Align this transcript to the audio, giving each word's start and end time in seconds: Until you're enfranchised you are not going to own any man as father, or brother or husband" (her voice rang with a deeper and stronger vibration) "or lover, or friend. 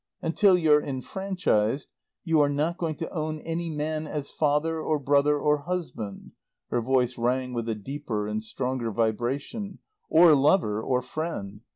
Until 0.19 0.57
you're 0.57 0.81
enfranchised 0.81 1.87
you 2.23 2.41
are 2.41 2.49
not 2.49 2.79
going 2.79 2.95
to 2.95 3.09
own 3.11 3.37
any 3.41 3.69
man 3.69 4.07
as 4.07 4.31
father, 4.31 4.79
or 4.81 4.97
brother 4.97 5.37
or 5.37 5.59
husband" 5.59 6.31
(her 6.71 6.81
voice 6.81 7.19
rang 7.19 7.53
with 7.53 7.69
a 7.69 7.75
deeper 7.75 8.25
and 8.27 8.43
stronger 8.43 8.89
vibration) 8.91 9.77
"or 10.09 10.33
lover, 10.33 10.81
or 10.81 11.03
friend. 11.03 11.61